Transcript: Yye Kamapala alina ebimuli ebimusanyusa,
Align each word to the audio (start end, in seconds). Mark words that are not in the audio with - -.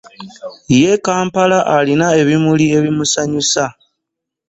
Yye 0.77 0.93
Kamapala 1.03 1.57
alina 1.75 2.07
ebimuli 2.21 2.65
ebimusanyusa, 2.77 3.63